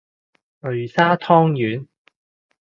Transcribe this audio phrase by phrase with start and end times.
[0.61, 1.87] 擂沙湯圓